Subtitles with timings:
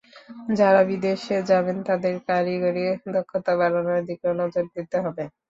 [0.57, 2.83] যাঁরা বিদেশে যাবেন, তাঁদের কারিগরি
[3.15, 5.23] দক্ষতা বাড়ানোর দিকেও নজর দিতে হবে।